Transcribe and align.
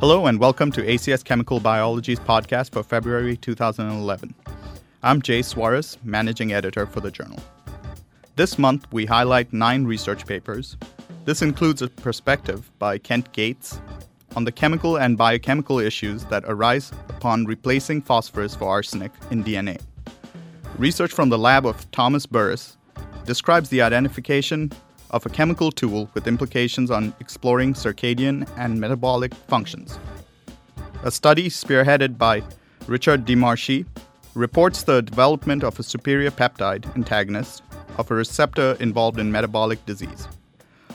Hello, 0.00 0.24
and 0.24 0.40
welcome 0.40 0.72
to 0.72 0.80
ACS 0.80 1.22
Chemical 1.22 1.60
Biology's 1.60 2.18
podcast 2.18 2.72
for 2.72 2.82
February 2.82 3.36
2011. 3.36 4.34
I'm 5.02 5.20
Jay 5.20 5.42
Suarez, 5.42 5.98
managing 6.02 6.54
editor 6.54 6.86
for 6.86 7.00
the 7.00 7.10
journal. 7.10 7.38
This 8.34 8.58
month, 8.58 8.86
we 8.92 9.04
highlight 9.04 9.52
nine 9.52 9.84
research 9.84 10.24
papers. 10.24 10.78
This 11.26 11.42
includes 11.42 11.82
a 11.82 11.88
perspective 11.88 12.70
by 12.78 12.96
Kent 12.96 13.30
Gates 13.32 13.78
on 14.34 14.44
the 14.44 14.52
chemical 14.52 14.96
and 14.96 15.18
biochemical 15.18 15.78
issues 15.78 16.24
that 16.24 16.44
arise 16.46 16.92
upon 17.10 17.44
replacing 17.44 18.00
phosphorus 18.00 18.54
for 18.54 18.70
arsenic 18.70 19.12
in 19.30 19.44
DNA. 19.44 19.82
Research 20.78 21.12
from 21.12 21.28
the 21.28 21.36
lab 21.36 21.66
of 21.66 21.90
Thomas 21.90 22.24
Burris 22.24 22.78
describes 23.26 23.68
the 23.68 23.82
identification 23.82 24.72
of 25.10 25.26
a 25.26 25.28
chemical 25.28 25.70
tool 25.70 26.10
with 26.14 26.26
implications 26.26 26.90
on 26.90 27.12
exploring 27.20 27.74
circadian 27.74 28.48
and 28.56 28.80
metabolic 28.80 29.34
functions. 29.34 29.98
A 31.02 31.10
study 31.10 31.48
spearheaded 31.48 32.18
by 32.18 32.42
Richard 32.86 33.24
DeMarchi 33.24 33.86
reports 34.34 34.82
the 34.82 35.02
development 35.02 35.64
of 35.64 35.78
a 35.78 35.82
superior 35.82 36.30
peptide 36.30 36.84
antagonist 36.96 37.62
of 37.98 38.10
a 38.10 38.14
receptor 38.14 38.76
involved 38.80 39.18
in 39.18 39.32
metabolic 39.32 39.84
disease. 39.86 40.28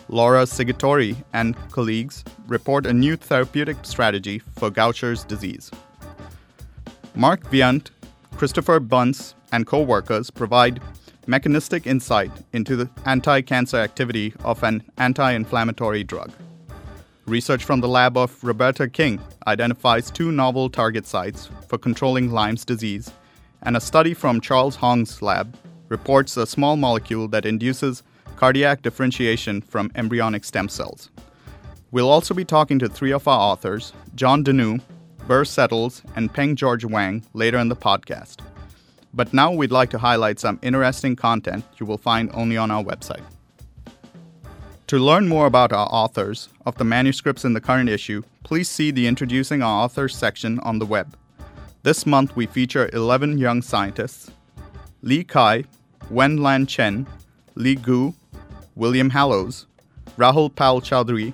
Laura 0.07 0.43
Sigatori 0.43 1.15
and 1.33 1.55
colleagues 1.71 2.23
report 2.47 2.85
a 2.85 2.93
new 2.93 3.15
therapeutic 3.15 3.77
strategy 3.83 4.39
for 4.39 4.69
Gaucher's 4.69 5.23
disease. 5.23 5.71
Mark 7.15 7.49
Viant, 7.49 7.89
Christopher 8.37 8.79
Bunce, 8.79 9.35
and 9.51 9.65
co 9.65 9.81
workers 9.81 10.29
provide 10.29 10.81
mechanistic 11.27 11.87
insight 11.87 12.31
into 12.53 12.75
the 12.75 12.89
anti 13.05 13.41
cancer 13.41 13.77
activity 13.77 14.33
of 14.43 14.63
an 14.63 14.83
anti 14.97 15.31
inflammatory 15.31 16.03
drug. 16.03 16.31
Research 17.25 17.63
from 17.63 17.81
the 17.81 17.87
lab 17.87 18.17
of 18.17 18.43
Roberta 18.43 18.87
King 18.87 19.19
identifies 19.47 20.11
two 20.11 20.31
novel 20.31 20.69
target 20.69 21.07
sites 21.07 21.49
for 21.67 21.77
controlling 21.77 22.31
Lyme's 22.31 22.63
disease, 22.63 23.11
and 23.63 23.75
a 23.75 23.81
study 23.81 24.13
from 24.13 24.41
Charles 24.41 24.75
Hong's 24.75 25.21
lab 25.21 25.57
reports 25.89 26.37
a 26.37 26.45
small 26.45 26.77
molecule 26.77 27.27
that 27.29 27.45
induces 27.45 28.03
cardiac 28.35 28.81
differentiation 28.81 29.61
from 29.61 29.91
embryonic 29.95 30.43
stem 30.43 30.69
cells. 30.69 31.09
We'll 31.91 32.09
also 32.09 32.33
be 32.33 32.45
talking 32.45 32.77
to 32.79 32.89
three 32.89 33.11
of 33.11 33.27
our 33.27 33.39
authors, 33.39 33.93
John 34.15 34.43
Danu, 34.43 34.79
Burr 35.27 35.45
Settles, 35.45 36.03
and 36.15 36.33
Peng 36.33 36.55
George 36.55 36.85
Wang, 36.85 37.23
later 37.33 37.57
in 37.57 37.69
the 37.69 37.75
podcast. 37.75 38.41
But 39.15 39.33
now 39.33 39.49
we'd 39.51 39.71
like 39.71 39.89
to 39.91 39.97
highlight 39.97 40.39
some 40.39 40.59
interesting 40.61 41.15
content 41.15 41.63
you 41.79 41.85
will 41.85 41.97
find 41.97 42.29
only 42.33 42.57
on 42.57 42.69
our 42.69 42.83
website. 42.83 43.23
To 44.87 44.99
learn 44.99 45.29
more 45.29 45.47
about 45.47 45.71
our 45.71 45.87
authors 45.89 46.49
of 46.65 46.75
the 46.77 46.83
manuscripts 46.83 47.45
in 47.45 47.53
the 47.53 47.61
current 47.61 47.89
issue, 47.89 48.23
please 48.43 48.69
see 48.69 48.91
the 48.91 49.07
Introducing 49.07 49.63
Our 49.63 49.85
Authors 49.85 50.15
section 50.15 50.59
on 50.59 50.79
the 50.79 50.85
web. 50.85 51.17
This 51.83 52.05
month 52.05 52.35
we 52.35 52.45
feature 52.45 52.89
11 52.91 53.37
young 53.37 53.61
scientists 53.61 54.29
Li 55.01 55.23
Kai, 55.23 55.63
Wen 56.09 56.37
Lan 56.37 56.65
Chen, 56.65 57.07
Li 57.55 57.75
Gu, 57.75 58.13
William 58.75 59.09
Hallows, 59.09 59.65
Rahul 60.17 60.53
Pal 60.53 60.81
Chowdhury, 60.81 61.33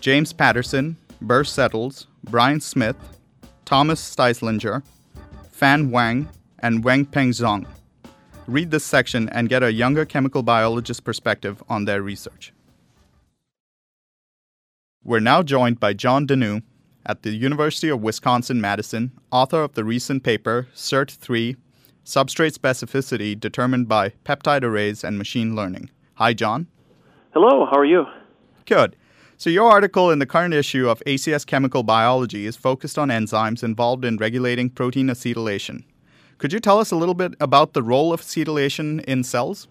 James 0.00 0.32
Patterson, 0.32 0.96
Burr 1.20 1.44
Settles, 1.44 2.06
Brian 2.24 2.60
Smith, 2.60 2.96
Thomas 3.64 4.00
Steislinger, 4.00 4.82
Fan 5.50 5.90
Wang, 5.90 6.28
and 6.62 6.84
Weng 6.84 7.10
Peng 7.10 7.30
Zhang. 7.30 7.66
Read 8.46 8.70
this 8.70 8.84
section 8.84 9.28
and 9.28 9.48
get 9.48 9.62
a 9.62 9.72
younger 9.72 10.04
chemical 10.04 10.42
biologist 10.42 11.04
perspective 11.04 11.62
on 11.68 11.84
their 11.84 12.02
research. 12.02 12.52
We're 15.04 15.20
now 15.20 15.42
joined 15.42 15.80
by 15.80 15.94
John 15.94 16.26
Danu 16.26 16.60
at 17.04 17.22
the 17.22 17.30
University 17.30 17.88
of 17.88 18.00
Wisconsin 18.00 18.60
Madison, 18.60 19.12
author 19.30 19.62
of 19.62 19.74
the 19.74 19.84
recent 19.84 20.22
paper 20.22 20.68
CERT 20.74 21.10
3 21.10 21.56
Substrate 22.04 22.56
Specificity 22.56 23.38
Determined 23.38 23.88
by 23.88 24.10
Peptide 24.24 24.64
Arrays 24.64 25.04
and 25.04 25.18
Machine 25.18 25.54
Learning. 25.54 25.90
Hi, 26.14 26.32
John. 26.32 26.66
Hello, 27.32 27.66
how 27.66 27.78
are 27.78 27.84
you? 27.84 28.06
Good. 28.66 28.96
So, 29.36 29.50
your 29.50 29.70
article 29.70 30.10
in 30.10 30.18
the 30.18 30.26
current 30.26 30.54
issue 30.54 30.88
of 30.88 31.02
ACS 31.06 31.46
Chemical 31.46 31.82
Biology 31.82 32.46
is 32.46 32.56
focused 32.56 32.98
on 32.98 33.08
enzymes 33.08 33.64
involved 33.64 34.04
in 34.04 34.16
regulating 34.16 34.70
protein 34.70 35.08
acetylation. 35.08 35.84
Could 36.42 36.52
you 36.52 36.58
tell 36.58 36.80
us 36.80 36.90
a 36.90 36.96
little 36.96 37.14
bit 37.14 37.34
about 37.38 37.72
the 37.72 37.84
role 37.84 38.12
of 38.12 38.20
acetylation 38.20 39.00
in 39.04 39.22
cells? 39.22 39.68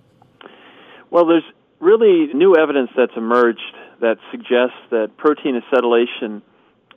Well, 1.10 1.26
there's 1.26 1.44
really 1.82 2.34
new 2.34 2.56
evidence 2.56 2.92
that's 2.96 3.12
emerged 3.18 3.76
that 4.00 4.16
suggests 4.32 4.80
that 4.90 5.18
protein 5.18 5.62
acetylation 5.62 6.42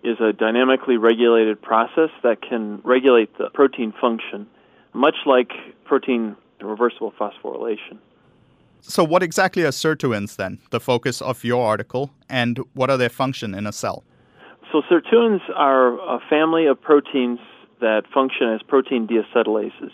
is 0.05 0.21
a 0.21 0.33
dynamically 0.33 0.97
regulated 0.97 1.61
process 1.61 2.11
that 2.23 2.41
can 2.41 2.83
regulate 2.85 3.37
the 3.37 3.51
protein 3.53 3.93
function, 4.01 4.47
much 4.93 5.17
like 5.27 5.51
protein 5.85 6.37
reversible 6.61 7.13
phosphorylation. 7.19 7.99
So, 8.81 9.03
what 9.03 9.25
exactly 9.25 9.65
are 9.65 9.73
sirtuins 9.73 10.37
then, 10.37 10.61
the 10.71 10.79
focus 10.79 11.21
of 11.21 11.43
your 11.43 11.67
article, 11.67 12.13
and 12.29 12.61
what 12.75 12.91
are 12.91 12.97
their 12.97 13.09
function 13.09 13.57
in 13.57 13.67
a 13.67 13.73
cell? 13.73 14.05
So, 14.71 14.83
sirtuins 14.89 15.41
are 15.57 15.99
a 15.99 16.21
family 16.31 16.67
of 16.67 16.81
proteins 16.81 17.41
that 17.85 18.03
function 18.13 18.53
as 18.55 18.63
protein 18.63 19.07
deacetylases. 19.07 19.93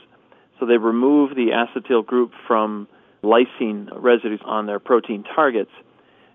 So 0.59 0.67
they 0.67 0.77
remove 0.77 1.35
the 1.35 1.49
acetyl 1.51 2.07
group 2.07 2.31
from 2.47 2.87
lysine 3.23 3.89
residues 3.93 4.41
on 4.45 4.67
their 4.67 4.79
protein 4.79 5.25
targets. 5.25 5.71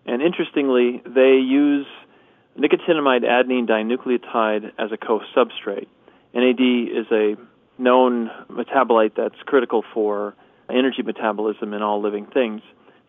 And 0.05 0.21
interestingly, 0.21 1.01
they 1.05 1.37
use 1.37 1.87
nicotinamide 2.59 3.23
adenine 3.23 3.67
dinucleotide 3.67 4.71
as 4.77 4.91
a 4.91 4.97
co-substrate. 4.97 5.87
NAD 6.33 6.59
is 6.59 7.07
a 7.11 7.35
known 7.77 8.29
metabolite 8.49 9.15
that's 9.15 9.41
critical 9.45 9.83
for 9.93 10.35
energy 10.69 11.01
metabolism 11.03 11.73
in 11.73 11.81
all 11.81 12.01
living 12.01 12.25
things. 12.25 12.61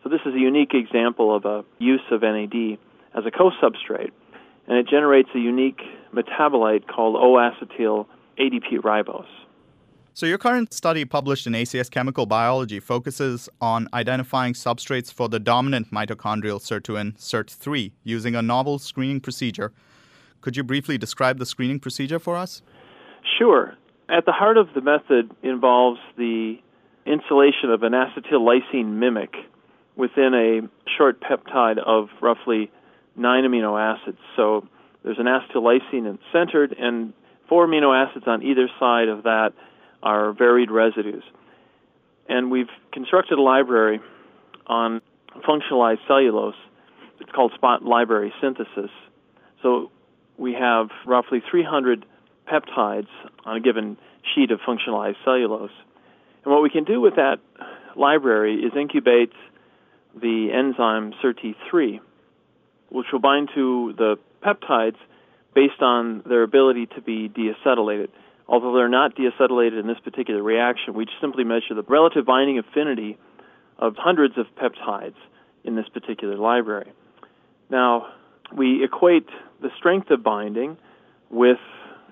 So 0.03 0.09
this 0.09 0.21
is 0.25 0.33
a 0.33 0.39
unique 0.39 0.73
example 0.73 1.35
of 1.35 1.45
a 1.45 1.65
use 1.79 2.01
of 2.11 2.21
NAD 2.21 2.77
as 3.13 3.25
a 3.25 3.31
co-substrate, 3.31 4.11
and 4.67 4.77
it 4.77 4.87
generates 4.87 5.29
a 5.35 5.39
unique 5.39 5.81
metabolite 6.13 6.87
called 6.87 7.15
O-acetyl 7.15 8.05
ADP 8.39 8.79
ribose. 8.83 9.25
So, 10.13 10.25
your 10.25 10.39
current 10.39 10.73
study 10.73 11.05
published 11.05 11.45
in 11.45 11.53
ACS 11.53 11.91
Chemical 11.91 12.25
Biology 12.25 12.79
focuses 12.79 13.49
on 13.61 13.87
identifying 13.93 14.53
substrates 14.53 15.13
for 15.13 15.29
the 15.29 15.39
dominant 15.39 15.91
mitochondrial 15.91 16.59
sirtuin, 16.59 17.15
SIRT3, 17.17 17.91
using 18.03 18.35
a 18.35 18.41
novel 18.41 18.79
screening 18.79 19.19
procedure. 19.19 19.71
Could 20.41 20.57
you 20.57 20.63
briefly 20.63 20.97
describe 20.97 21.37
the 21.37 21.45
screening 21.45 21.79
procedure 21.79 22.17
for 22.17 22.35
us? 22.35 22.63
Sure. 23.37 23.75
At 24.09 24.25
the 24.25 24.31
heart 24.31 24.57
of 24.57 24.69
the 24.73 24.81
method 24.81 25.29
involves 25.43 25.99
the 26.17 26.55
insulation 27.05 27.69
of 27.69 27.83
an 27.83 27.93
acetyl 27.93 28.41
lysine 28.41 28.97
mimic 28.97 29.35
within 29.95 30.33
a 30.33 30.67
short 30.97 31.21
peptide 31.21 31.77
of 31.77 32.09
roughly 32.21 32.71
nine 33.15 33.43
amino 33.43 33.79
acids. 33.79 34.19
So 34.35 34.67
there's 35.03 35.19
an 35.19 35.25
acetyl 35.25 35.61
lysine 35.61 36.17
centered, 36.31 36.75
and 36.79 37.13
four 37.49 37.67
amino 37.67 37.95
acids 37.95 38.25
on 38.27 38.43
either 38.43 38.69
side 38.79 39.07
of 39.07 39.23
that 39.23 39.53
are 40.03 40.33
varied 40.33 40.71
residues. 40.71 41.23
And 42.29 42.51
we've 42.51 42.69
constructed 42.91 43.37
a 43.37 43.41
library 43.41 43.99
on 44.65 45.01
functionalized 45.47 46.05
cellulose. 46.07 46.55
It's 47.19 47.31
called 47.31 47.53
spot 47.55 47.83
library 47.83 48.33
synthesis. 48.41 48.91
So 49.63 49.91
we 50.37 50.53
have 50.53 50.89
roughly 51.05 51.41
300 51.49 52.05
peptides 52.51 53.07
on 53.45 53.57
a 53.57 53.59
given 53.59 53.97
sheet 54.35 54.51
of 54.51 54.59
functionalized 54.59 55.15
cellulose. 55.23 55.71
And 56.43 56.53
what 56.53 56.61
we 56.61 56.69
can 56.69 56.83
do 56.83 57.01
with 57.01 57.15
that 57.15 57.37
library 57.95 58.55
is 58.55 58.73
incubate 58.79 59.31
the 60.15 60.49
enzyme 60.53 61.13
SIRT3, 61.23 61.99
which 62.89 63.07
will 63.11 63.19
bind 63.19 63.49
to 63.55 63.93
the 63.97 64.17
peptides 64.43 64.97
based 65.57 65.81
on 65.81 66.21
their 66.29 66.43
ability 66.43 66.85
to 66.85 67.01
be 67.01 67.27
deacetylated. 67.27 68.09
Although 68.47 68.75
they're 68.75 68.87
not 68.87 69.15
deacetylated 69.15 69.79
in 69.79 69.87
this 69.87 69.97
particular 70.03 70.43
reaction, 70.43 70.93
we 70.93 71.07
simply 71.19 71.43
measure 71.43 71.73
the 71.73 71.81
relative 71.81 72.27
binding 72.27 72.59
affinity 72.59 73.17
of 73.79 73.95
hundreds 73.97 74.37
of 74.37 74.45
peptides 74.55 75.15
in 75.63 75.75
this 75.75 75.89
particular 75.91 76.35
library. 76.35 76.91
Now, 77.71 78.13
we 78.55 78.83
equate 78.83 79.27
the 79.59 79.69
strength 79.79 80.11
of 80.11 80.21
binding 80.21 80.77
with 81.31 81.57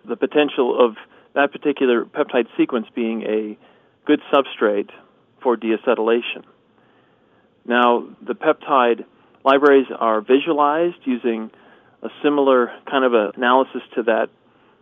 the 0.10 0.16
potential 0.16 0.84
of 0.84 0.96
that 1.36 1.52
particular 1.52 2.04
peptide 2.04 2.48
sequence 2.58 2.88
being 2.96 3.22
a 3.22 3.60
good 4.08 4.22
substrate 4.34 4.90
for 5.44 5.56
deacetylation. 5.56 6.46
Now, 7.64 8.08
the 8.26 8.34
peptide 8.34 9.06
libraries 9.44 9.86
are 9.96 10.22
visualized 10.22 10.98
using 11.04 11.52
a 12.06 12.10
similar 12.24 12.72
kind 12.90 13.04
of 13.04 13.14
analysis 13.36 13.82
to 13.96 14.04
that 14.04 14.30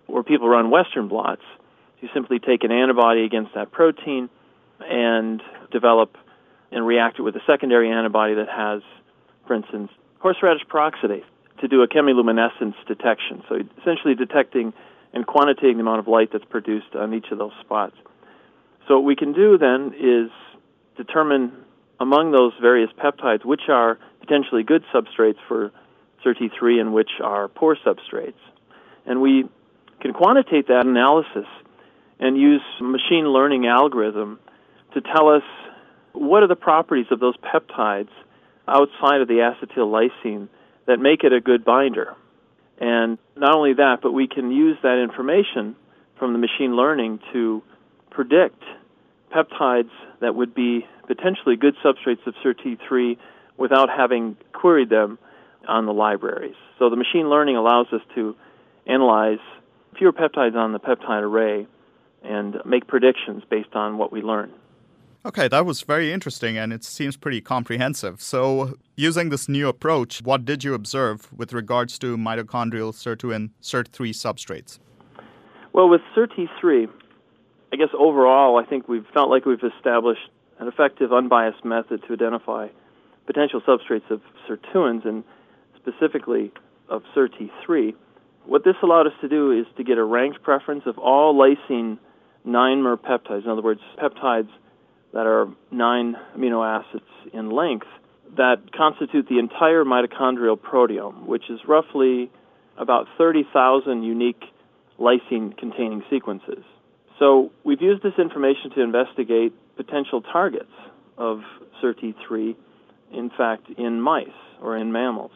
where 0.08 0.24
people 0.24 0.48
run 0.48 0.70
Western 0.70 1.08
blots. 1.08 1.42
You 2.02 2.10
simply 2.14 2.40
take 2.40 2.66
an 2.66 2.72
antibody 2.72 3.24
against 3.24 3.54
that 3.56 3.72
protein 3.72 4.30
and 4.81 5.42
develop 5.72 6.18
and 6.72 6.86
react 6.86 7.20
it 7.20 7.22
with 7.22 7.36
a 7.36 7.42
secondary 7.48 7.90
antibody 7.90 8.34
that 8.36 8.50
has, 8.50 8.81
for 9.48 9.54
instance, 9.54 9.90
horseradish 10.20 10.66
peroxidase. 10.68 11.24
to 11.62 11.68
do 11.70 11.81
a 11.81 11.88
chemiluminescence 11.88 12.75
detection. 12.88 13.42
So 13.48 13.56
essentially 13.80 14.16
detecting 14.16 14.74
and 15.14 15.26
quantitating 15.26 15.78
the 15.78 15.81
amount 15.81 16.00
of 16.00 16.10
light 16.10 16.30
that's 16.34 16.44
produced 16.44 16.94
on 16.94 17.14
each 17.14 17.28
of 17.31 17.38
those 17.38 17.54
spots. 17.62 17.96
So 18.88 18.96
what 18.96 19.06
we 19.06 19.16
can 19.16 19.31
do 19.31 19.58
then 19.58 19.94
is 19.98 20.30
determine 20.98 21.54
among 22.02 22.31
those 22.31 22.52
various 22.60 22.90
peptides 23.02 23.46
which 23.46 23.69
are 23.69 23.98
potentially 24.19 24.64
good 24.64 24.84
substrates 24.94 25.38
for 25.48 25.72
SIRT3 26.25 26.81
and 26.81 26.94
which 26.94 27.12
are 27.22 27.48
poor 27.48 27.78
substrates. 27.86 28.34
And 29.06 29.22
we 29.22 29.50
can 30.02 30.14
quantitate 30.14 30.68
that 30.68 30.86
analysis 30.86 31.48
and 32.20 32.38
use 32.38 32.62
machine 32.81 33.28
learning 33.28 33.66
algorithm 33.68 34.40
to 34.94 35.02
tell 35.02 35.30
us 35.30 35.44
what 36.14 36.44
are 36.44 36.48
the 36.48 36.56
properties 36.56 37.08
of 37.12 37.20
those 37.20 37.36
peptides 37.38 38.10
outside 38.68 39.22
of 39.22 39.28
the 39.28 39.36
acetyl 39.36 39.88
lysine 39.88 40.48
that 40.86 41.00
make 41.00 41.24
it 41.24 41.34
a 41.34 41.42
good 41.42 41.66
binder. 41.66 42.16
And 42.80 43.18
not 43.36 43.56
only 43.56 43.74
that, 43.74 44.00
but 44.02 44.12
we 44.12 44.28
can 44.28 44.52
use 44.52 44.78
that 44.84 45.02
information 45.02 45.76
from 46.18 46.34
the 46.34 46.40
machine 46.40 46.76
learning 46.76 47.19
to 47.34 47.64
predict 48.10 48.62
peptides 49.34 49.90
that 50.22 50.36
would 50.36 50.54
be 50.54 50.86
potentially 51.08 51.56
good 51.56 51.76
substrates 51.84 52.26
of 52.26 52.36
SIRT3 52.44 53.18
without 53.58 53.90
having 53.90 54.38
queried 54.54 54.90
them 54.90 55.18
on 55.68 55.86
the 55.86 55.94
libraries. 55.94 56.56
So 56.80 56.89
the 56.89 56.95
machine 56.95 57.30
learning 57.30 57.57
allows 57.57 57.88
us 57.92 58.01
to 58.15 58.36
analyze 58.86 59.39
fewer 59.98 60.12
peptides 60.12 60.56
on 60.56 60.74
the 60.74 60.80
peptide 60.80 61.21
array 61.21 61.68
and 62.24 62.57
make 62.65 62.88
predictions 62.88 63.44
based 63.50 63.74
on 63.74 63.98
what 63.98 64.12
we 64.12 64.21
learn. 64.21 64.51
Okay, 65.25 65.48
that 65.48 65.65
was 65.65 65.81
very 65.83 66.12
interesting 66.12 66.57
and 66.57 66.74
it 66.74 66.83
seems 66.83 67.15
pretty 67.15 67.39
comprehensive. 67.39 68.21
So, 68.21 68.77
using 68.98 69.30
this 69.30 69.48
new 69.48 69.69
approach, 69.69 70.21
what 70.21 70.44
did 70.44 70.65
you 70.65 70.74
observe 70.74 71.31
with 71.31 71.54
regards 71.54 71.98
to 72.00 72.18
mitochondrial 72.18 72.92
SIRT2 72.92 73.33
and 73.33 73.50
SIRT3 73.62 74.09
substrates? 74.09 74.80
Well, 75.71 75.88
with 75.88 76.01
SIRT3, 76.16 76.89
I 77.71 77.75
guess 77.77 77.89
overall, 77.98 78.57
I 78.57 78.66
think 78.66 78.89
we've 78.89 79.06
felt 79.13 79.30
like 79.30 79.45
we've 79.45 79.63
established 79.63 80.30
an 80.59 80.68
effective, 80.68 81.13
unbiased 81.13 81.63
method 81.63 82.04
to 82.07 82.13
identify 82.13 82.68
potential 83.25 83.62
substrates 83.62 84.09
of 84.12 84.21
sirtuins 84.48 85.07
and 85.07 85.24
specifically 85.83 86.51
of 86.89 87.03
SIRT3. 87.15 87.94
What 88.45 88.63
this 88.63 88.75
allowed 88.81 89.07
us 89.07 89.13
to 89.21 89.30
do 89.30 89.51
is 89.51 89.65
to 89.77 89.83
get 89.83 89.97
a 89.97 90.03
ranked 90.03 90.41
preference 90.44 90.83
of 90.85 90.97
all 90.97 91.35
lysine 91.35 91.97
9-mer 92.45 92.97
peptides, 92.97 93.44
in 93.44 93.50
other 93.50 93.62
words, 93.62 93.80
peptides 93.97 94.50
that 95.13 95.25
are 95.25 95.47
nine 95.71 96.15
amino 96.35 96.65
acids 96.65 97.06
in 97.33 97.50
length 97.51 97.88
that 98.35 98.74
constitute 98.75 99.27
the 99.30 99.39
entire 99.39 99.83
mitochondrial 99.83 100.57
proteome, 100.57 101.25
which 101.25 101.50
is 101.50 101.59
roughly 101.68 102.31
about 102.77 103.07
30,000 103.18 104.03
unique 104.03 104.44
lysine 105.00 105.56
containing 105.57 106.03
sequences. 106.09 106.63
So 107.19 107.51
we've 107.63 107.81
used 107.81 108.01
this 108.01 108.13
information 108.18 108.71
to 108.75 108.81
investigate 108.81 109.53
potential 109.77 110.21
targets 110.21 110.71
of 111.18 111.41
SIRT3, 111.81 112.56
in 113.13 113.30
fact, 113.38 113.69
in 113.77 114.01
mice 114.01 114.27
or 114.62 114.77
in 114.77 114.91
mammals. 114.91 115.31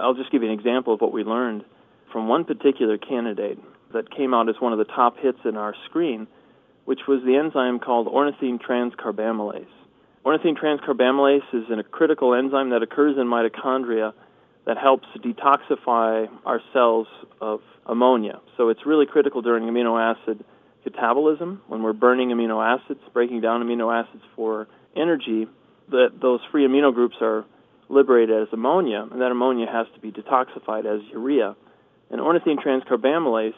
I'll 0.00 0.14
just 0.14 0.30
give 0.32 0.42
you 0.42 0.48
an 0.50 0.58
example 0.58 0.94
of 0.94 1.00
what 1.00 1.12
we 1.12 1.24
learned 1.24 1.64
from 2.12 2.28
one 2.28 2.44
particular 2.44 2.98
candidate 2.98 3.58
that 3.92 4.10
came 4.10 4.34
out 4.34 4.48
as 4.48 4.56
one 4.60 4.72
of 4.72 4.78
the 4.78 4.84
top 4.84 5.18
hits 5.18 5.38
in 5.44 5.56
our 5.56 5.74
screen 5.86 6.26
which 6.90 7.06
was 7.06 7.22
the 7.24 7.36
enzyme 7.36 7.78
called 7.78 8.08
ornithine 8.08 8.58
transcarbamylase. 8.60 9.66
Ornithine 10.24 10.58
transcarbamylase 10.58 11.54
is 11.54 11.64
a 11.70 11.82
critical 11.84 12.34
enzyme 12.34 12.70
that 12.70 12.82
occurs 12.82 13.16
in 13.16 13.28
mitochondria 13.28 14.12
that 14.66 14.76
helps 14.76 15.06
detoxify 15.18 16.28
our 16.44 16.60
cells 16.72 17.06
of 17.40 17.60
ammonia. 17.86 18.40
So 18.56 18.68
it's 18.70 18.84
really 18.84 19.06
critical 19.06 19.40
during 19.40 19.64
amino 19.64 20.00
acid 20.00 20.44
catabolism 20.84 21.58
when 21.68 21.84
we're 21.84 21.92
burning 21.92 22.30
amino 22.30 22.60
acids, 22.60 23.00
breaking 23.12 23.40
down 23.40 23.62
amino 23.62 23.94
acids 23.94 24.24
for 24.34 24.66
energy, 24.96 25.46
that 25.90 26.14
those 26.20 26.40
free 26.50 26.66
amino 26.66 26.92
groups 26.92 27.14
are 27.20 27.44
liberated 27.90 28.42
as 28.42 28.48
ammonia, 28.52 29.06
and 29.10 29.20
that 29.20 29.30
ammonia 29.30 29.66
has 29.70 29.86
to 29.94 30.00
be 30.00 30.12
detoxified 30.12 30.86
as 30.86 31.02
urea. 31.12 31.56
And 32.10 32.20
ornithine 32.20 32.58
transcarbamylase 32.64 33.52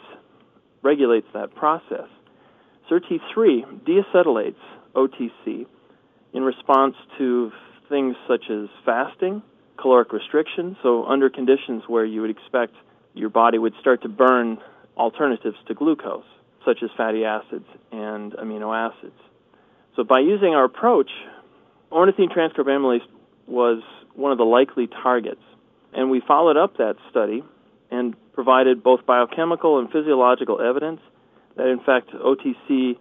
regulates 0.83 1.27
that 1.35 1.55
process. 1.55 2.09
SIRT3 2.91 3.85
deacetylates 3.87 4.57
OTC 4.95 5.67
in 6.33 6.43
response 6.43 6.95
to 7.19 7.53
things 7.89 8.17
such 8.27 8.45
as 8.51 8.69
fasting, 8.85 9.43
caloric 9.77 10.13
restriction, 10.13 10.77
so 10.83 11.05
under 11.05 11.31
conditions 11.31 11.83
where 11.87 12.05
you 12.05 12.21
would 12.23 12.31
expect 12.31 12.75
your 13.15 13.29
body 13.29 13.59
would 13.59 13.75
start 13.81 14.03
to 14.03 14.09
burn 14.09 14.59
alternatives 14.97 15.57
to 15.69 15.75
glucose, 15.75 16.25
such 16.65 16.79
as 16.83 16.91
fatty 16.97 17.25
acids 17.25 17.67
and 17.91 18.33
amino 18.33 18.75
acids. 18.75 19.19
So 19.97 20.05
by 20.05 20.21
using 20.21 20.55
our 20.55 20.65
approach, 20.65 21.11
ornithine 21.91 22.35
transcarbamylase 22.35 23.03
was 23.47 23.83
one 24.15 24.33
of 24.33 24.39
the 24.39 24.45
likely 24.45 24.87
targets. 24.87 25.43
And 25.93 26.11
we 26.11 26.21
followed 26.27 26.57
up 26.57 26.79
that 26.79 26.97
study 27.11 27.43
and 27.91 28.15
provided 28.33 28.83
both 28.83 29.05
biochemical 29.07 29.79
and 29.79 29.91
physiological 29.91 30.61
evidence 30.61 31.01
that 31.57 31.67
in 31.67 31.81
fact 31.81 32.11
OTC 32.11 32.97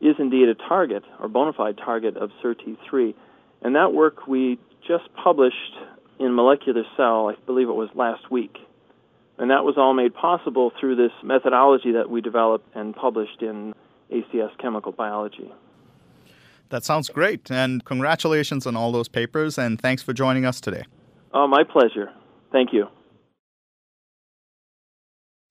is 0.00 0.14
indeed 0.18 0.48
a 0.48 0.54
target 0.54 1.02
or 1.18 1.28
bona 1.28 1.52
fide 1.52 1.76
target 1.76 2.16
of 2.16 2.30
SIRT3. 2.42 3.14
And 3.62 3.74
that 3.74 3.92
work 3.92 4.28
we 4.28 4.58
just 4.86 5.12
published 5.14 5.74
in 6.20 6.34
Molecular 6.34 6.84
Cell, 6.96 7.28
I 7.28 7.34
believe 7.46 7.68
it 7.68 7.72
was 7.72 7.88
last 7.94 8.30
week. 8.30 8.56
And 9.38 9.50
that 9.50 9.64
was 9.64 9.74
all 9.76 9.94
made 9.94 10.14
possible 10.14 10.72
through 10.78 10.96
this 10.96 11.12
methodology 11.22 11.92
that 11.92 12.10
we 12.10 12.20
developed 12.20 12.68
and 12.74 12.94
published 12.94 13.40
in 13.40 13.72
ACS 14.12 14.56
Chemical 14.60 14.92
Biology. 14.92 15.50
That 16.70 16.84
sounds 16.84 17.08
great. 17.08 17.50
And 17.50 17.84
congratulations 17.84 18.66
on 18.66 18.76
all 18.76 18.92
those 18.92 19.08
papers, 19.08 19.58
and 19.58 19.80
thanks 19.80 20.02
for 20.02 20.12
joining 20.12 20.44
us 20.44 20.60
today. 20.60 20.84
Oh, 21.32 21.46
my 21.46 21.64
pleasure. 21.64 22.10
Thank 22.52 22.72
you. 22.72 22.86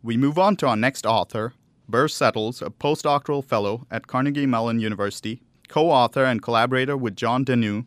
We 0.02 0.18
move 0.18 0.38
on 0.38 0.56
to 0.58 0.68
our 0.68 0.76
next 0.76 1.06
author, 1.06 1.54
Burr 1.90 2.08
Settles, 2.08 2.62
a 2.62 2.70
postdoctoral 2.70 3.44
fellow 3.44 3.88
at 3.90 4.08
Carnegie 4.08 4.46
Mellon 4.46 4.80
University, 4.80 5.42
co 5.68 5.90
author 5.90 6.24
and 6.24 6.42
collaborator 6.42 6.96
with 6.96 7.16
John 7.16 7.44
Dennew 7.44 7.86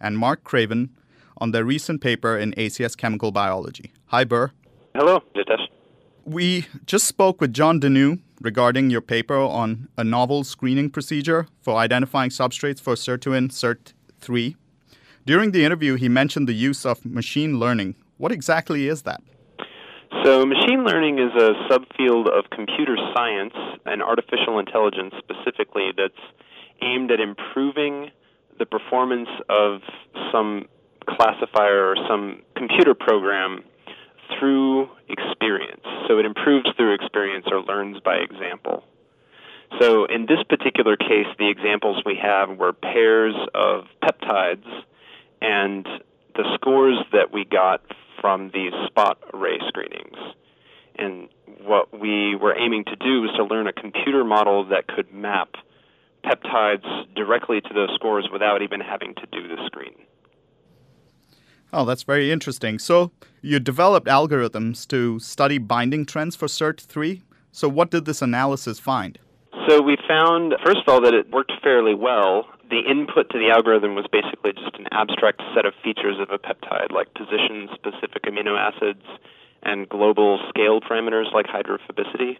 and 0.00 0.18
Mark 0.18 0.44
Craven 0.44 0.90
on 1.38 1.50
their 1.50 1.64
recent 1.64 2.00
paper 2.00 2.36
in 2.38 2.52
ACS 2.52 2.96
Chemical 2.96 3.32
Biology. 3.32 3.92
Hi, 4.06 4.24
Burr. 4.24 4.52
Hello, 4.94 5.20
Jitesh. 5.34 5.66
We 6.28 6.66
just 6.84 7.06
spoke 7.06 7.40
with 7.40 7.54
John 7.54 7.80
Dennew 7.80 8.18
regarding 8.42 8.90
your 8.90 9.00
paper 9.00 9.38
on 9.38 9.88
a 9.96 10.04
novel 10.04 10.44
screening 10.44 10.90
procedure 10.90 11.46
for 11.62 11.76
identifying 11.76 12.28
substrates 12.28 12.82
for 12.82 12.96
sirtuin 12.96 13.48
SIRT3. 13.48 14.54
During 15.24 15.52
the 15.52 15.64
interview, 15.64 15.94
he 15.94 16.10
mentioned 16.10 16.46
the 16.46 16.52
use 16.52 16.84
of 16.84 17.02
machine 17.06 17.58
learning. 17.58 17.94
What 18.18 18.30
exactly 18.30 18.88
is 18.88 19.04
that? 19.04 19.22
So, 20.22 20.44
machine 20.44 20.84
learning 20.84 21.18
is 21.18 21.32
a 21.34 21.52
subfield 21.70 22.28
of 22.28 22.50
computer 22.50 22.98
science 23.16 23.54
and 23.86 24.02
artificial 24.02 24.58
intelligence 24.58 25.14
specifically 25.16 25.92
that's 25.96 26.20
aimed 26.82 27.10
at 27.10 27.20
improving 27.20 28.10
the 28.58 28.66
performance 28.66 29.30
of 29.48 29.80
some 30.30 30.66
classifier 31.08 31.88
or 31.88 31.96
some 32.06 32.42
computer 32.54 32.92
program 32.92 33.64
through 34.38 34.88
experience. 35.08 35.84
So, 36.08 36.18
it 36.18 36.24
improves 36.24 36.68
through 36.76 36.94
experience 36.94 37.46
or 37.50 37.62
learns 37.62 38.00
by 38.00 38.16
example. 38.16 38.84
So, 39.80 40.06
in 40.06 40.26
this 40.26 40.42
particular 40.48 40.96
case, 40.96 41.26
the 41.38 41.48
examples 41.48 42.02
we 42.04 42.18
have 42.22 42.56
were 42.56 42.72
pairs 42.72 43.34
of 43.54 43.84
peptides, 44.02 44.66
and 45.40 45.86
the 46.34 46.44
scores 46.54 46.98
that 47.12 47.32
we 47.32 47.44
got 47.44 47.82
from 48.20 48.50
these 48.52 48.72
spot 48.86 49.18
array 49.34 49.58
screenings. 49.68 50.16
And 50.96 51.28
what 51.64 51.98
we 51.98 52.34
were 52.34 52.56
aiming 52.58 52.84
to 52.86 52.96
do 52.96 53.22
was 53.22 53.30
to 53.36 53.44
learn 53.44 53.68
a 53.68 53.72
computer 53.72 54.24
model 54.24 54.64
that 54.68 54.88
could 54.88 55.12
map 55.12 55.54
peptides 56.24 57.14
directly 57.14 57.60
to 57.60 57.74
those 57.74 57.90
scores 57.94 58.28
without 58.32 58.62
even 58.62 58.80
having 58.80 59.14
to 59.14 59.26
do 59.30 59.48
the 59.48 59.62
screen. 59.66 59.94
Oh, 61.72 61.84
that's 61.84 62.02
very 62.02 62.30
interesting. 62.32 62.78
So, 62.78 63.12
you 63.42 63.60
developed 63.60 64.06
algorithms 64.06 64.86
to 64.88 65.18
study 65.18 65.58
binding 65.58 66.06
trends 66.06 66.34
for 66.34 66.46
SIRT3. 66.46 67.22
So, 67.52 67.68
what 67.68 67.90
did 67.90 68.04
this 68.04 68.22
analysis 68.22 68.78
find? 68.78 69.18
So, 69.68 69.82
we 69.82 69.96
found, 70.08 70.54
first 70.64 70.78
of 70.78 70.88
all, 70.88 71.00
that 71.02 71.14
it 71.14 71.30
worked 71.30 71.52
fairly 71.62 71.94
well 71.94 72.46
the 72.70 72.80
input 72.80 73.30
to 73.30 73.38
the 73.38 73.50
algorithm 73.50 73.94
was 73.94 74.06
basically 74.12 74.52
just 74.52 74.76
an 74.76 74.86
abstract 74.92 75.40
set 75.54 75.64
of 75.64 75.72
features 75.82 76.16
of 76.20 76.30
a 76.30 76.38
peptide, 76.38 76.92
like 76.92 77.12
position 77.14 77.68
specific 77.74 78.24
amino 78.24 78.58
acids 78.58 79.04
and 79.62 79.88
global 79.88 80.38
scale 80.48 80.80
parameters 80.80 81.32
like 81.32 81.46
hydrophobicity, 81.46 82.36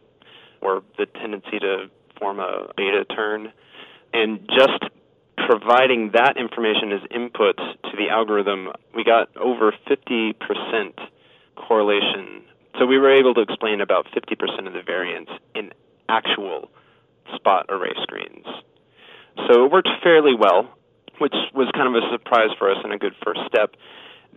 or 0.61 0.83
the 0.99 1.07
tendency 1.07 1.59
to 1.59 1.91
form 2.19 2.39
a 2.41 2.69
beta 2.77 3.05
turn. 3.05 3.53
And 4.13 4.41
just 4.49 4.85
providing 5.47 6.11
that 6.13 6.37
information 6.37 6.93
as 6.93 7.01
input 7.11 7.57
to 7.57 7.97
the 7.97 8.09
algorithm, 8.11 8.69
we 8.95 9.05
got 9.05 9.35
over 9.37 9.73
50% 9.89 10.35
correlation. 11.57 12.43
So 12.79 12.87
we 12.87 12.99
were 12.99 13.13
able 13.13 13.35
to 13.35 13.41
explain 13.41 13.81
about 13.81 14.07
50% 14.07 14.67
of 14.67 14.73
the 14.73 14.83
variance 14.83 15.31
in 15.55 15.73
actual 16.09 16.71
spot 17.35 17.67
array 17.69 17.93
screens. 18.03 18.47
So 19.47 19.65
it 19.65 19.73
worked 19.73 19.89
fairly 20.03 20.35
well, 20.35 20.69
which 21.19 21.35
was 21.55 21.69
kind 21.75 21.95
of 21.95 22.03
a 22.03 22.07
surprise 22.13 22.51
for 22.59 22.71
us 22.71 22.79
and 22.83 22.93
a 22.93 22.99
good 22.99 23.15
first 23.25 23.41
step. 23.47 23.75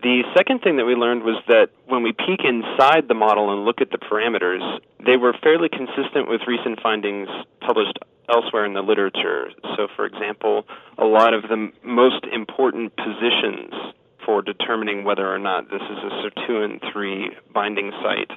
The 0.01 0.24
second 0.36 0.62
thing 0.62 0.77
that 0.77 0.86
we 0.86 0.96
learned 0.96 1.22
was 1.22 1.38
that 1.48 1.70
when 1.86 2.01
we 2.01 2.12
peek 2.12 2.41
inside 2.43 3.08
the 3.08 3.13
model 3.13 3.53
and 3.53 3.65
look 3.65 3.81
at 3.81 3.91
the 3.91 4.00
parameters, 4.00 4.62
they 5.05 5.15
were 5.15 5.34
fairly 5.43 5.70
consistent 5.70 6.27
with 6.27 6.41
recent 6.48 6.81
findings 6.81 7.29
published 7.60 8.00
elsewhere 8.27 8.65
in 8.65 8.74
the 8.74 8.81
literature. 8.81 9.51
So, 9.77 9.88
for 9.96 10.05
example, 10.05 10.65
a 10.98 11.05
lot 11.05 11.36
of 11.36 11.43
the 11.43 11.72
most 11.84 12.25
important 12.34 12.96
positions 12.96 13.93
for 14.25 14.41
determining 14.41 15.03
whether 15.03 15.27
or 15.27 15.38
not 15.38 15.70
this 15.70 15.81
is 15.81 15.98
a 15.98 16.12
sirtuin 16.25 16.79
3 16.91 17.31
binding 17.53 17.91
site, 18.01 18.31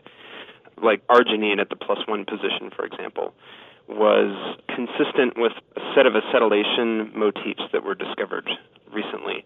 like 0.83 1.07
arginine 1.07 1.61
at 1.61 1.71
the 1.71 1.77
plus 1.77 1.99
one 2.07 2.27
position, 2.27 2.71
for 2.77 2.85
example, 2.85 3.33
was 3.89 4.57
consistent 4.69 5.37
with 5.37 5.53
a 5.77 5.81
set 5.95 6.05
of 6.05 6.13
acetylation 6.13 7.15
motifs 7.15 7.63
that 7.73 7.85
were 7.85 7.95
discovered 7.95 8.49
recently. 8.93 9.45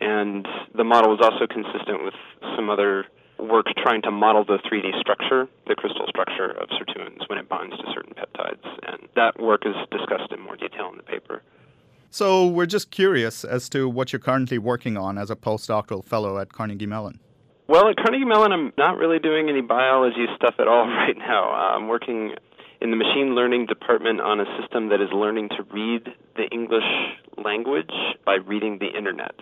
And 0.00 0.46
the 0.74 0.84
model 0.84 1.10
was 1.10 1.20
also 1.22 1.46
consistent 1.46 2.04
with 2.04 2.14
some 2.56 2.68
other 2.70 3.06
work 3.38 3.66
trying 3.82 4.02
to 4.02 4.10
model 4.10 4.44
the 4.44 4.58
3D 4.70 4.98
structure, 5.00 5.48
the 5.66 5.74
crystal 5.74 6.06
structure 6.08 6.50
of 6.50 6.68
sirtuins 6.70 7.28
when 7.28 7.38
it 7.38 7.48
binds 7.48 7.76
to 7.76 7.84
certain 7.94 8.14
peptides. 8.14 8.66
And 8.86 9.08
that 9.16 9.40
work 9.40 9.62
is 9.66 9.74
discussed 9.90 10.32
in 10.32 10.40
more 10.40 10.56
detail 10.56 10.88
in 10.90 10.96
the 10.96 11.02
paper. 11.02 11.42
So 12.10 12.46
we're 12.46 12.66
just 12.66 12.90
curious 12.90 13.44
as 13.44 13.68
to 13.70 13.88
what 13.88 14.12
you're 14.12 14.20
currently 14.20 14.58
working 14.58 14.96
on 14.96 15.18
as 15.18 15.30
a 15.30 15.36
postdoctoral 15.36 16.04
fellow 16.04 16.38
at 16.38 16.52
Carnegie 16.52 16.86
Mellon. 16.86 17.18
Well, 17.66 17.88
at 17.88 17.96
Carnegie 17.96 18.24
Mellon, 18.24 18.52
I'm 18.52 18.72
not 18.78 18.98
really 18.98 19.18
doing 19.18 19.48
any 19.48 19.62
biology 19.62 20.26
stuff 20.36 20.54
at 20.58 20.68
all 20.68 20.86
right 20.86 21.16
now. 21.16 21.50
I'm 21.50 21.88
working 21.88 22.34
in 22.80 22.90
the 22.90 22.96
machine 22.96 23.34
learning 23.34 23.66
department 23.66 24.20
on 24.20 24.40
a 24.40 24.44
system 24.60 24.90
that 24.90 25.00
is 25.00 25.08
learning 25.12 25.48
to 25.50 25.62
read 25.72 26.08
the 26.36 26.44
English 26.52 26.84
language 27.42 27.90
by 28.24 28.34
reading 28.34 28.78
the 28.78 28.96
internet 28.96 29.34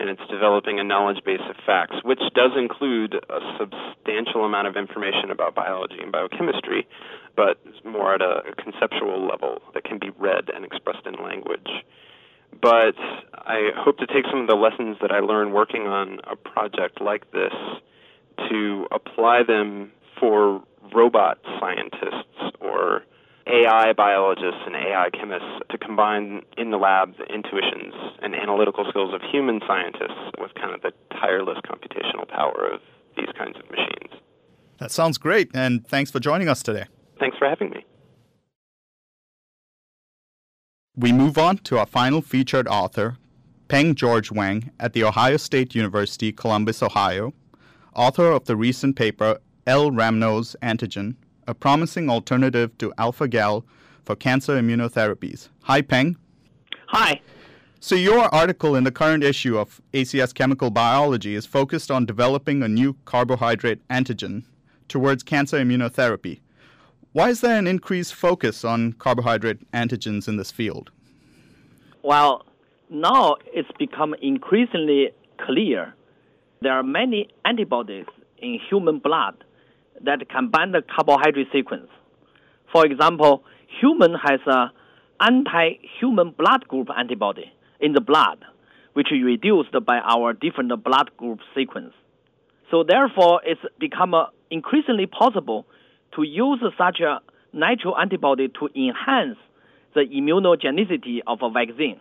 and 0.00 0.08
it's 0.08 0.22
developing 0.30 0.80
a 0.80 0.84
knowledge 0.84 1.22
base 1.24 1.44
of 1.48 1.56
facts, 1.66 1.96
which 2.02 2.20
does 2.34 2.52
include 2.56 3.14
a 3.14 3.40
substantial 3.58 4.44
amount 4.44 4.66
of 4.66 4.76
information 4.76 5.30
about 5.30 5.54
biology 5.54 5.98
and 6.00 6.10
biochemistry, 6.10 6.88
but 7.36 7.60
more 7.84 8.14
at 8.14 8.22
a 8.22 8.54
conceptual 8.56 9.26
level 9.26 9.60
that 9.74 9.84
can 9.84 9.98
be 9.98 10.10
read 10.18 10.48
and 10.54 10.64
expressed 10.64 11.06
in 11.06 11.14
language. 11.22 11.68
But 12.62 12.96
I 13.34 13.70
hope 13.76 13.98
to 13.98 14.06
take 14.06 14.24
some 14.30 14.40
of 14.40 14.48
the 14.48 14.56
lessons 14.56 14.96
that 15.02 15.12
I 15.12 15.20
learned 15.20 15.52
working 15.52 15.82
on 15.82 16.18
a 16.24 16.34
project 16.34 17.00
like 17.00 17.30
this 17.32 17.52
to 18.48 18.86
apply 18.90 19.42
them 19.46 19.92
for 20.18 20.62
robot 20.94 21.38
scientists 21.60 22.56
or 22.60 23.02
AI 23.46 23.92
biologists 23.92 24.60
and 24.66 24.76
AI 24.76 25.08
chemists 25.10 25.48
to 25.70 25.78
combine 25.78 26.42
in 26.56 26.70
the 26.70 26.76
lab 26.76 27.16
the 27.16 27.24
intuitions 27.24 27.94
and 28.22 28.34
analytical 28.34 28.84
skills 28.88 29.14
of 29.14 29.20
human 29.32 29.60
scientists 29.66 30.32
with 30.38 30.52
kind 30.54 30.74
of 30.74 30.82
the 30.82 30.92
tireless 31.10 31.58
computational 31.66 32.28
power 32.28 32.70
of 32.74 32.80
these 33.16 33.28
kinds 33.36 33.56
of 33.56 33.68
machines. 33.70 34.20
That 34.78 34.90
sounds 34.90 35.18
great, 35.18 35.50
and 35.54 35.86
thanks 35.86 36.10
for 36.10 36.20
joining 36.20 36.48
us 36.48 36.62
today. 36.62 36.84
Thanks 37.18 37.36
for 37.38 37.48
having 37.48 37.70
me. 37.70 37.84
We 40.96 41.12
move 41.12 41.38
on 41.38 41.58
to 41.58 41.78
our 41.78 41.86
final 41.86 42.20
featured 42.20 42.68
author, 42.68 43.16
Peng 43.68 43.94
George 43.94 44.30
Wang 44.30 44.70
at 44.78 44.92
The 44.92 45.04
Ohio 45.04 45.36
State 45.36 45.74
University, 45.74 46.32
Columbus, 46.32 46.82
Ohio, 46.82 47.32
author 47.94 48.30
of 48.30 48.44
the 48.44 48.56
recent 48.56 48.96
paper 48.96 49.38
L. 49.66 49.90
rhamnose 49.90 50.56
antigen 50.62 51.16
a 51.46 51.54
promising 51.54 52.10
alternative 52.10 52.76
to 52.78 52.92
alpha 52.98 53.28
gal 53.28 53.64
for 54.04 54.16
cancer 54.16 54.60
immunotherapies. 54.60 55.48
Hi, 55.62 55.82
Peng. 55.82 56.16
Hi. 56.88 57.20
So, 57.80 57.94
your 57.94 58.32
article 58.34 58.76
in 58.76 58.84
the 58.84 58.90
current 58.90 59.24
issue 59.24 59.56
of 59.56 59.80
ACS 59.94 60.34
Chemical 60.34 60.70
Biology 60.70 61.34
is 61.34 61.46
focused 61.46 61.90
on 61.90 62.04
developing 62.04 62.62
a 62.62 62.68
new 62.68 62.96
carbohydrate 63.04 63.86
antigen 63.88 64.44
towards 64.88 65.22
cancer 65.22 65.58
immunotherapy. 65.58 66.40
Why 67.12 67.30
is 67.30 67.40
there 67.40 67.58
an 67.58 67.66
increased 67.66 68.14
focus 68.14 68.64
on 68.64 68.92
carbohydrate 68.94 69.70
antigens 69.72 70.28
in 70.28 70.36
this 70.36 70.50
field? 70.50 70.90
Well, 72.02 72.44
now 72.90 73.36
it's 73.46 73.70
become 73.78 74.14
increasingly 74.20 75.10
clear 75.38 75.94
there 76.60 76.72
are 76.72 76.82
many 76.82 77.28
antibodies 77.44 78.06
in 78.38 78.58
human 78.68 78.98
blood 78.98 79.42
that 80.04 80.28
can 80.28 80.48
bind 80.48 80.74
the 80.74 80.82
carbohydrate 80.82 81.48
sequence. 81.52 81.88
For 82.72 82.86
example, 82.86 83.44
human 83.80 84.14
has 84.14 84.40
a 84.46 84.72
anti-human 85.20 86.30
blood 86.30 86.66
group 86.68 86.88
antibody 86.96 87.52
in 87.78 87.92
the 87.92 88.00
blood, 88.00 88.44
which 88.94 89.12
is 89.12 89.22
reduced 89.22 89.72
by 89.84 89.98
our 89.98 90.32
different 90.32 90.72
blood 90.82 91.10
group 91.16 91.40
sequence. 91.54 91.92
So 92.70 92.84
therefore, 92.84 93.42
it's 93.44 93.60
become 93.78 94.14
uh, 94.14 94.26
increasingly 94.50 95.06
possible 95.06 95.66
to 96.16 96.22
use 96.22 96.60
such 96.78 97.00
a 97.00 97.20
natural 97.52 97.98
antibody 97.98 98.48
to 98.48 98.68
enhance 98.74 99.36
the 99.94 100.02
immunogenicity 100.02 101.18
of 101.26 101.40
a 101.42 101.50
vaccine. 101.50 102.00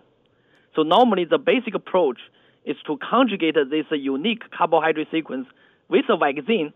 So 0.75 0.83
normally 0.83 1.25
the 1.25 1.39
basic 1.39 1.73
approach 1.73 2.19
is 2.65 2.75
to 2.85 2.97
conjugate 2.97 3.55
this 3.55 3.85
unique 3.91 4.43
carbohydrate 4.55 5.07
sequence 5.11 5.47
with 5.89 6.05
a 6.09 6.17
vaccine 6.17 6.71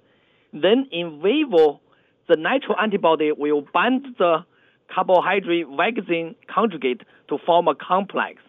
then 0.53 0.87
in 0.91 1.21
vivo, 1.21 1.81
the 2.27 2.35
natural 2.37 2.75
antibody 2.79 3.31
will 3.31 3.65
bind 3.73 4.05
the 4.17 4.45
carbohydrate 4.93 5.65
vaccine 5.75 6.35
conjugate 6.47 7.01
to 7.29 7.37
form 7.45 7.67
a 7.67 7.75
complex. 7.75 8.41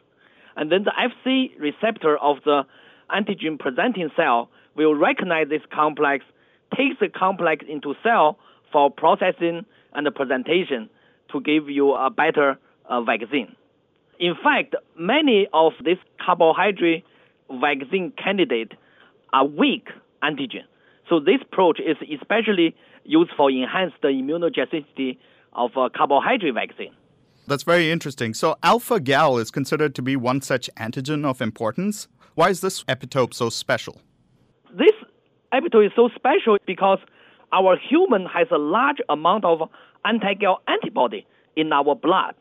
And 0.56 0.70
then 0.70 0.84
the 0.84 0.92
Fc 0.92 1.58
receptor 1.58 2.16
of 2.18 2.38
the 2.44 2.62
antigen 3.10 3.58
presenting 3.58 4.10
cell 4.16 4.50
will 4.76 4.94
recognize 4.94 5.48
this 5.48 5.62
complex, 5.72 6.24
take 6.76 6.98
the 7.00 7.08
complex 7.08 7.64
into 7.68 7.94
cell 8.02 8.38
for 8.70 8.90
processing 8.90 9.64
and 9.94 10.14
presentation 10.14 10.90
to 11.32 11.40
give 11.40 11.70
you 11.70 11.94
a 11.94 12.10
better 12.10 12.58
uh, 12.88 13.00
vaccine. 13.02 13.54
In 14.18 14.34
fact, 14.42 14.74
many 14.98 15.48
of 15.52 15.72
these 15.84 15.98
carbohydrate 16.24 17.04
vaccine 17.50 18.12
candidates 18.12 18.72
are 19.32 19.46
weak 19.46 19.88
antigen. 20.22 20.64
So 21.08 21.20
this 21.20 21.40
approach 21.42 21.80
is 21.80 21.96
especially 22.20 22.74
used 23.04 23.30
for 23.36 23.50
enhance 23.50 23.92
the 24.00 24.08
immunogenicity 24.08 25.18
of 25.52 25.70
a 25.76 25.90
carbohydrate 25.90 26.54
vaccine. 26.54 26.92
That's 27.46 27.62
very 27.62 27.90
interesting. 27.90 28.32
So 28.32 28.56
alpha 28.62 29.00
gal 29.00 29.36
is 29.38 29.50
considered 29.50 29.94
to 29.96 30.02
be 30.02 30.16
one 30.16 30.40
such 30.40 30.70
antigen 30.76 31.26
of 31.26 31.42
importance. 31.42 32.08
Why 32.34 32.48
is 32.48 32.62
this 32.62 32.82
epitope 32.84 33.34
so 33.34 33.50
special? 33.50 34.00
This 34.72 34.94
epitope 35.52 35.86
is 35.86 35.92
so 35.94 36.08
special 36.16 36.56
because 36.66 36.98
our 37.52 37.76
human 37.76 38.26
has 38.26 38.48
a 38.50 38.58
large 38.58 38.96
amount 39.08 39.44
of 39.44 39.68
anti-gal 40.04 40.62
antibody 40.66 41.26
in 41.54 41.72
our 41.72 41.94
blood. 41.94 42.34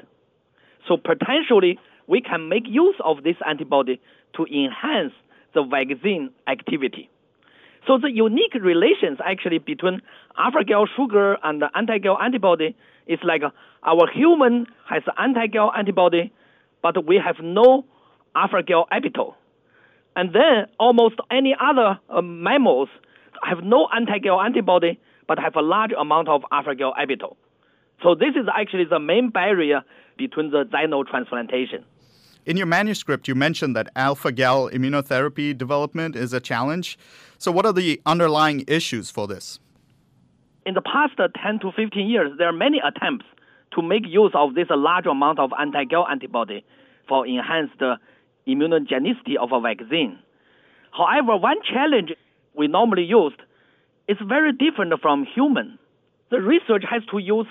So 0.87 0.97
potentially 0.97 1.77
we 2.07 2.21
can 2.21 2.49
make 2.49 2.63
use 2.65 2.95
of 3.03 3.23
this 3.23 3.35
antibody 3.47 3.99
to 4.35 4.45
enhance 4.45 5.13
the 5.53 5.63
vaccine 5.63 6.31
activity. 6.47 7.09
So 7.87 7.97
the 7.97 8.09
unique 8.09 8.53
relations 8.55 9.19
actually 9.23 9.57
between 9.57 10.01
alpha-gal 10.37 10.87
sugar 10.95 11.37
and 11.43 11.61
the 11.61 11.69
anti-gal 11.75 12.17
antibody 12.21 12.75
is 13.07 13.19
like 13.23 13.41
our 13.85 14.09
human 14.13 14.67
has 14.89 15.03
anti-gal 15.17 15.71
antibody, 15.77 16.31
but 16.81 17.05
we 17.05 17.19
have 17.23 17.35
no 17.43 17.85
alpha-gal 18.35 18.87
epitope. 18.91 19.35
And 20.15 20.33
then 20.33 20.67
almost 20.79 21.15
any 21.31 21.55
other 21.59 21.99
uh, 22.09 22.21
mammals 22.21 22.89
have 23.43 23.63
no 23.63 23.87
anti-gal 23.93 24.39
antibody, 24.41 24.99
but 25.27 25.39
have 25.39 25.55
a 25.55 25.61
large 25.61 25.91
amount 25.91 26.29
of 26.29 26.43
alpha-gal 26.51 26.93
epitope. 26.99 27.35
So 28.01 28.15
this 28.15 28.35
is 28.35 28.47
actually 28.53 28.85
the 28.85 28.99
main 28.99 29.29
barrier 29.29 29.81
between 30.17 30.51
the 30.51 30.63
xenotransplantation. 30.65 31.83
In 32.45 32.57
your 32.57 32.65
manuscript, 32.65 33.29
you 33.29 33.35
mentioned 33.35 33.73
that 33.77 33.89
alpha 33.95 34.31
gal 34.31 34.69
immunotherapy 34.69 35.57
development 35.57 36.17
is 36.17 36.33
a 36.33 36.41
challenge. 36.41 36.97
So, 37.43 37.51
what 37.51 37.65
are 37.65 37.73
the 37.73 37.99
underlying 38.05 38.63
issues 38.69 39.11
for 39.11 39.27
this? 39.27 39.59
In 40.65 40.75
the 40.75 40.81
past 40.81 41.17
10 41.17 41.59
to 41.59 41.73
15 41.75 42.07
years, 42.07 42.31
there 42.37 42.47
are 42.47 42.53
many 42.53 42.79
attempts 42.79 43.25
to 43.75 43.81
make 43.81 44.03
use 44.07 44.31
of 44.33 44.55
this 44.55 44.67
large 44.69 45.05
amount 45.07 45.39
of 45.39 45.51
anti 45.59 45.83
gal 45.83 46.07
antibody 46.09 46.63
for 47.05 47.27
enhanced 47.27 47.81
immunogenicity 48.47 49.35
of 49.37 49.51
a 49.51 49.59
vaccine. 49.59 50.19
However, 50.91 51.35
one 51.35 51.57
challenge 51.69 52.13
we 52.55 52.67
normally 52.69 53.03
used 53.03 53.41
is 54.07 54.15
very 54.25 54.53
different 54.53 54.93
from 55.01 55.25
human. 55.25 55.77
The 56.31 56.39
research 56.39 56.85
has 56.89 57.03
to 57.11 57.17
use 57.17 57.47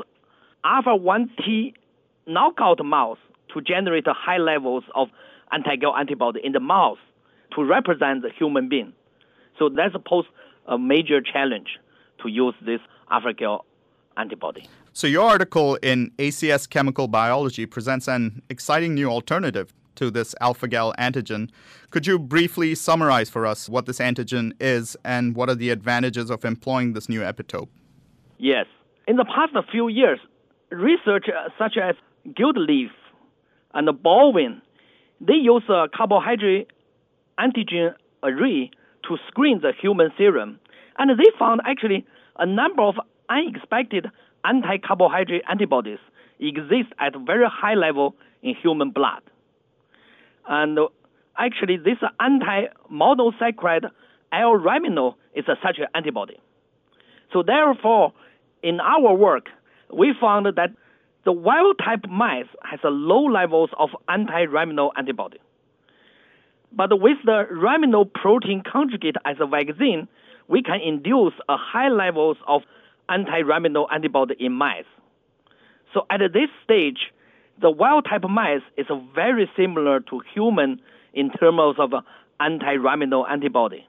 alpha 0.65 0.97
1T 0.97 1.75
knockout 2.27 2.83
mouse 2.83 3.19
to 3.53 3.61
generate 3.61 4.07
high 4.07 4.39
levels 4.39 4.85
of 4.95 5.09
anti-gal 5.53 5.95
antibody 5.95 6.41
in 6.43 6.53
the 6.53 6.61
mouse 6.61 6.97
to 7.55 7.63
represent 7.63 8.23
the 8.23 8.31
human 8.39 8.71
being. 8.71 8.95
So 9.59 9.69
that's 9.69 9.95
pose 10.07 10.25
a 10.67 10.79
major 10.79 11.21
challenge 11.21 11.79
to 12.23 12.29
use 12.29 12.55
this 12.65 12.81
alpha-gal 13.11 13.65
antibody. 14.17 14.69
So, 14.93 15.07
your 15.07 15.29
article 15.29 15.77
in 15.77 16.11
ACS 16.19 16.69
Chemical 16.69 17.09
Biology 17.09 17.65
presents 17.65 18.09
an 18.09 18.43
exciting 18.51 18.95
new 18.95 19.09
alternative 19.09 19.73
to 19.97 20.11
this 20.11 20.35
alpha 20.41 20.69
gal 20.69 20.95
antigen. 20.99 21.51
Could 21.91 22.07
you 22.07 22.19
briefly 22.19 22.75
summarize 22.75 23.31
for 23.31 23.47
us 23.47 23.69
what 23.69 23.87
this 23.87 23.99
antigen 23.99 24.53
is 24.61 24.97
and 25.05 25.35
what 25.35 25.49
are 25.49 25.55
the 25.55 25.71
advantages 25.71 26.31
of 26.31 26.45
employing 26.45 26.93
this 26.93 27.09
new 27.09 27.21
epitope? 27.21 27.69
Yes. 28.39 28.67
In 29.07 29.17
the 29.17 29.25
past 29.25 29.53
few 29.71 29.89
years, 29.89 30.19
research 30.71 31.27
uh, 31.29 31.49
such 31.59 31.77
as 31.77 31.95
Guildleaf 32.29 32.91
and 33.75 34.03
Baldwin, 34.03 34.63
they 35.21 35.35
use 35.35 35.65
a 35.69 35.89
carbohydrate 35.95 36.69
antigen 37.39 37.95
array 38.23 38.71
to 39.09 39.17
screen 39.29 39.61
the 39.61 39.73
human 39.81 40.11
serum, 40.17 40.59
and 40.99 41.11
they 41.19 41.31
found 41.39 41.61
actually 41.65 42.05
a 42.39 42.47
number 42.47 42.83
of 42.83 42.95
unexpected 43.29 44.07
anti-carbohydrate 44.45 45.43
antibodies 45.49 45.99
exist 46.41 46.93
at 46.99 47.15
very 47.27 47.47
high 47.49 47.75
level 47.75 48.15
in 48.43 48.55
human 48.55 48.91
blood. 48.91 49.23
And 50.49 50.79
actually, 51.39 51.77
this 51.77 51.99
anti-monosaccharide 52.19 53.91
L-rhamino 54.33 55.15
is 55.35 55.45
a 55.47 55.57
such 55.63 55.79
an 55.79 55.87
antibody. 55.95 56.41
So 57.33 57.43
therefore, 57.43 58.13
in 58.63 58.81
our 58.81 59.15
work, 59.15 59.47
we 59.93 60.15
found 60.21 60.47
that 60.47 60.71
the 61.25 61.33
wild 61.33 61.79
type 61.79 62.07
mice 62.11 62.47
has 62.65 62.81
a 62.83 62.89
low 62.89 63.25
levels 63.25 63.71
of 63.79 63.91
anti-rhamino 64.09 64.91
antibody. 64.97 65.39
But 66.75 67.01
with 67.01 67.19
the 67.25 67.47
rhamino 67.53 68.11
protein 68.13 68.63
conjugate 68.63 69.17
as 69.25 69.37
a 69.41 69.47
vaccine, 69.47 70.09
we 70.49 70.63
can 70.63 70.81
induce 70.81 71.35
a 71.49 71.57
high 71.57 71.89
levels 71.89 72.37
of 72.47 72.63
anti-rhamino 73.09 73.87
antibody 73.93 74.35
in 74.39 74.53
mice. 74.53 74.85
So 75.93 76.07
at 76.11 76.21
this 76.33 76.49
stage, 76.65 77.13
the 77.61 77.71
wild 77.71 78.07
type 78.09 78.25
mice 78.29 78.63
is 78.77 78.87
very 79.15 79.51
similar 79.57 80.01
to 80.01 80.23
human 80.35 80.81
in 81.13 81.31
terms 81.31 81.77
of 81.79 81.93
anti-rhamino 82.41 83.29
antibody. 83.31 83.87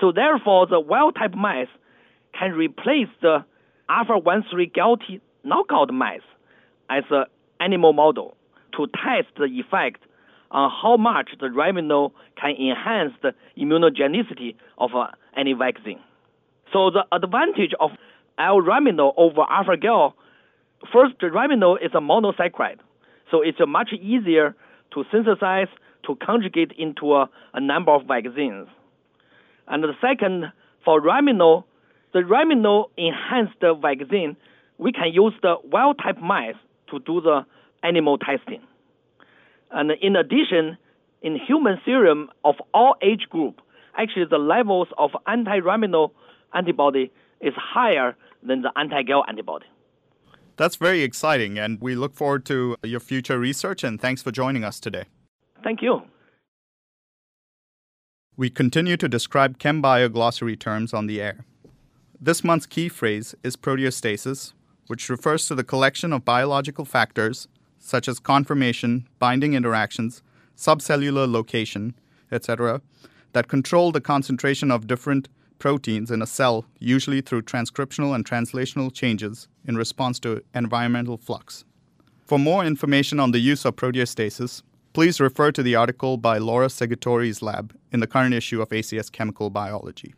So 0.00 0.10
therefore, 0.10 0.66
the 0.66 0.80
wild 0.80 1.14
type 1.14 1.34
mice 1.34 1.68
can 2.38 2.52
replace 2.52 3.08
the 3.22 3.44
alpha 3.88 4.18
1 4.18 4.44
3 4.50 4.66
GALT 4.66 5.02
knockout 5.44 5.92
mice 5.92 6.20
as 6.90 7.04
an 7.10 7.26
animal 7.60 7.92
model 7.92 8.36
to 8.76 8.86
test 8.88 9.28
the 9.36 9.44
effect 9.44 10.02
on 10.54 10.70
how 10.70 10.96
much 10.96 11.30
the 11.40 11.48
rhamino 11.48 12.12
can 12.40 12.52
enhance 12.52 13.12
the 13.22 13.34
immunogenicity 13.60 14.54
of 14.78 14.94
uh, 14.94 15.08
any 15.36 15.52
vaccine. 15.52 15.98
So 16.72 16.90
the 16.90 17.04
advantage 17.12 17.72
of 17.80 17.90
L-rhamino 18.38 19.12
over 19.16 19.42
alpha-gal, 19.50 20.14
first, 20.92 21.14
the 21.20 21.26
is 21.82 21.90
a 21.92 22.00
monosaccharide, 22.00 22.78
so 23.30 23.42
it's 23.42 23.58
much 23.66 23.90
easier 23.92 24.54
to 24.92 25.04
synthesize, 25.10 25.68
to 26.06 26.16
conjugate 26.24 26.72
into 26.78 27.14
a, 27.14 27.28
a 27.52 27.60
number 27.60 27.92
of 27.92 28.06
vaccines. 28.06 28.68
And 29.66 29.82
the 29.82 29.92
second, 30.00 30.52
for 30.84 31.00
rhamino, 31.00 31.64
the 32.12 32.20
rhamino 32.20 32.90
enhanced 32.96 33.60
vaccine, 33.82 34.36
we 34.78 34.92
can 34.92 35.12
use 35.12 35.32
the 35.42 35.56
wild 35.64 35.98
type 35.98 36.18
mice 36.18 36.54
to 36.90 37.00
do 37.00 37.20
the 37.20 37.44
animal 37.82 38.18
testing. 38.18 38.60
And 39.74 39.90
in 40.00 40.16
addition, 40.16 40.78
in 41.20 41.36
human 41.36 41.78
serum 41.84 42.30
of 42.44 42.54
all 42.72 42.94
age 43.02 43.26
group, 43.28 43.60
actually 43.98 44.26
the 44.30 44.38
levels 44.38 44.88
of 44.96 45.10
anti-rhamino 45.26 46.12
antibody 46.54 47.10
is 47.40 47.52
higher 47.56 48.16
than 48.42 48.62
the 48.62 48.70
anti-gal 48.76 49.24
antibody. 49.28 49.66
That's 50.56 50.76
very 50.76 51.02
exciting, 51.02 51.58
and 51.58 51.80
we 51.80 51.96
look 51.96 52.14
forward 52.14 52.46
to 52.46 52.76
your 52.84 53.00
future 53.00 53.38
research, 53.40 53.82
and 53.82 54.00
thanks 54.00 54.22
for 54.22 54.30
joining 54.30 54.62
us 54.62 54.78
today. 54.78 55.06
Thank 55.64 55.82
you. 55.82 56.02
We 58.36 58.50
continue 58.50 58.96
to 58.98 59.08
describe 59.08 59.58
ChemBio 59.58 60.12
glossary 60.12 60.56
terms 60.56 60.94
on 60.94 61.08
the 61.08 61.20
air. 61.20 61.44
This 62.20 62.44
month's 62.44 62.66
key 62.66 62.88
phrase 62.88 63.34
is 63.42 63.56
proteostasis, 63.56 64.52
which 64.86 65.10
refers 65.10 65.46
to 65.48 65.56
the 65.56 65.64
collection 65.64 66.12
of 66.12 66.24
biological 66.24 66.84
factors 66.84 67.48
such 67.84 68.08
as 68.08 68.18
conformation, 68.18 69.06
binding 69.18 69.52
interactions, 69.52 70.22
subcellular 70.56 71.30
location, 71.30 71.94
etc., 72.32 72.80
that 73.34 73.48
control 73.48 73.92
the 73.92 74.00
concentration 74.00 74.70
of 74.70 74.86
different 74.86 75.28
proteins 75.58 76.10
in 76.10 76.22
a 76.22 76.26
cell, 76.26 76.64
usually 76.78 77.20
through 77.20 77.42
transcriptional 77.42 78.14
and 78.14 78.24
translational 78.24 78.92
changes 78.92 79.48
in 79.66 79.76
response 79.76 80.18
to 80.18 80.42
environmental 80.54 81.18
flux. 81.18 81.64
For 82.24 82.38
more 82.38 82.64
information 82.64 83.20
on 83.20 83.32
the 83.32 83.38
use 83.38 83.66
of 83.66 83.76
proteostasis, 83.76 84.62
please 84.94 85.20
refer 85.20 85.52
to 85.52 85.62
the 85.62 85.74
article 85.74 86.16
by 86.16 86.38
Laura 86.38 86.68
Segatore's 86.68 87.42
lab 87.42 87.76
in 87.92 88.00
the 88.00 88.06
current 88.06 88.32
issue 88.32 88.62
of 88.62 88.70
ACS 88.70 89.12
Chemical 89.12 89.50
Biology. 89.50 90.14